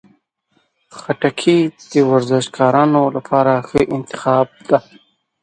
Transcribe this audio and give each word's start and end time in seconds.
خټکی 0.97 1.59
د 1.91 1.93
ورزشکارانو 2.11 3.01
لپاره 3.15 3.53
ښه 3.67 3.79
انتخاب 3.95 4.47
دی. 4.69 4.77